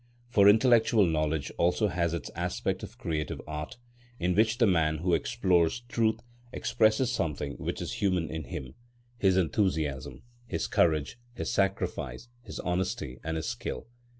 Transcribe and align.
For 0.31 0.49
intellectual 0.49 1.05
knowledge 1.05 1.51
also 1.59 1.89
has 1.89 2.15
its 2.15 2.31
aspect 2.33 2.81
of 2.81 2.97
creative 2.97 3.39
art, 3.45 3.77
in 4.19 4.33
which 4.33 4.57
the 4.57 4.65
man 4.65 4.97
who 4.97 5.13
explores 5.13 5.81
truth 5.81 6.21
expresses 6.51 7.11
something 7.11 7.53
which 7.57 7.83
is 7.83 7.93
human 8.01 8.27
in 8.27 8.45
him—his 8.45 9.37
enthusiasm, 9.37 10.23
his 10.47 10.65
courage, 10.65 11.19
his 11.35 11.51
sacrifice, 11.51 12.29
his 12.41 12.59
honesty, 12.61 13.19
and 13.23 13.37
his 13.37 13.47
skill. 13.47 13.85